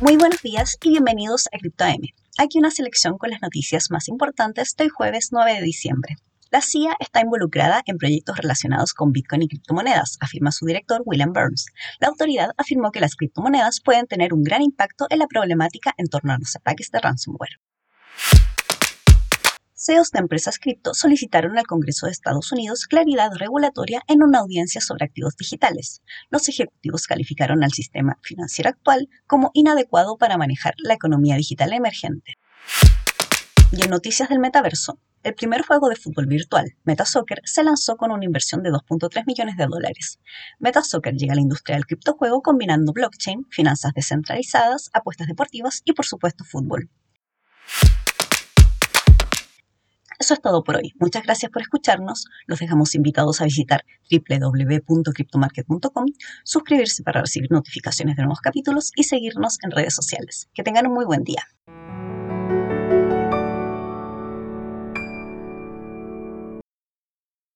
Muy 0.00 0.16
buenos 0.16 0.42
días 0.42 0.76
y 0.84 0.90
bienvenidos 0.90 1.48
a 1.52 1.58
CryptoM. 1.58 2.02
Aquí 2.38 2.60
una 2.60 2.70
selección 2.70 3.18
con 3.18 3.30
las 3.30 3.42
noticias 3.42 3.90
más 3.90 4.06
importantes 4.06 4.76
del 4.76 4.90
jueves 4.90 5.30
9 5.32 5.54
de 5.54 5.60
diciembre. 5.60 6.14
La 6.52 6.60
CIA 6.60 6.94
está 7.00 7.20
involucrada 7.20 7.82
en 7.84 7.98
proyectos 7.98 8.36
relacionados 8.36 8.94
con 8.94 9.10
Bitcoin 9.10 9.42
y 9.42 9.48
criptomonedas, 9.48 10.16
afirma 10.20 10.52
su 10.52 10.66
director 10.66 11.02
William 11.04 11.32
Burns. 11.32 11.66
La 11.98 12.06
autoridad 12.06 12.50
afirmó 12.56 12.92
que 12.92 13.00
las 13.00 13.16
criptomonedas 13.16 13.80
pueden 13.84 14.06
tener 14.06 14.32
un 14.32 14.44
gran 14.44 14.62
impacto 14.62 15.06
en 15.10 15.18
la 15.18 15.26
problemática 15.26 15.92
en 15.96 16.06
torno 16.06 16.32
a 16.32 16.38
los 16.38 16.54
ataques 16.54 16.92
de 16.92 17.00
ransomware. 17.00 17.58
CEOs 19.80 20.10
de 20.10 20.18
empresas 20.18 20.58
cripto 20.58 20.92
solicitaron 20.92 21.56
al 21.56 21.68
Congreso 21.68 22.06
de 22.06 22.12
Estados 22.12 22.50
Unidos 22.50 22.86
claridad 22.86 23.30
regulatoria 23.36 24.02
en 24.08 24.24
una 24.24 24.40
audiencia 24.40 24.80
sobre 24.80 25.04
activos 25.04 25.36
digitales. 25.36 26.02
Los 26.30 26.48
ejecutivos 26.48 27.06
calificaron 27.06 27.62
al 27.62 27.70
sistema 27.70 28.18
financiero 28.20 28.70
actual 28.70 29.08
como 29.28 29.52
inadecuado 29.54 30.16
para 30.18 30.36
manejar 30.36 30.74
la 30.78 30.94
economía 30.94 31.36
digital 31.36 31.72
emergente. 31.72 32.34
Y 33.70 33.84
en 33.84 33.90
noticias 33.90 34.28
del 34.28 34.40
metaverso, 34.40 34.98
el 35.22 35.34
primer 35.34 35.62
juego 35.62 35.88
de 35.88 35.94
fútbol 35.94 36.26
virtual, 36.26 36.74
MetaSoccer, 36.82 37.40
se 37.44 37.62
lanzó 37.62 37.96
con 37.96 38.10
una 38.10 38.24
inversión 38.24 38.64
de 38.64 38.70
2.3 38.70 39.26
millones 39.26 39.56
de 39.56 39.66
dólares. 39.66 40.18
MetaSoccer 40.58 41.14
llega 41.14 41.34
a 41.34 41.36
la 41.36 41.42
industria 41.42 41.76
del 41.76 41.86
criptojuego 41.86 42.42
combinando 42.42 42.92
blockchain, 42.92 43.46
finanzas 43.48 43.92
descentralizadas, 43.94 44.90
apuestas 44.92 45.28
deportivas 45.28 45.82
y 45.84 45.92
por 45.92 46.04
supuesto 46.04 46.42
fútbol. 46.42 46.90
Eso 50.28 50.34
es 50.34 50.42
todo 50.42 50.62
por 50.62 50.76
hoy. 50.76 50.92
Muchas 51.00 51.22
gracias 51.22 51.50
por 51.50 51.62
escucharnos. 51.62 52.26
Los 52.46 52.58
dejamos 52.58 52.94
invitados 52.94 53.40
a 53.40 53.44
visitar 53.44 53.86
www.cryptomarket.com, 54.10 56.04
suscribirse 56.44 57.02
para 57.02 57.22
recibir 57.22 57.50
notificaciones 57.50 58.14
de 58.16 58.24
nuevos 58.24 58.40
capítulos 58.42 58.92
y 58.94 59.04
seguirnos 59.04 59.56
en 59.62 59.70
redes 59.70 59.94
sociales. 59.94 60.50
Que 60.52 60.62
tengan 60.62 60.86
un 60.86 60.92
muy 60.92 61.06
buen 61.06 61.24
día. 61.24 61.44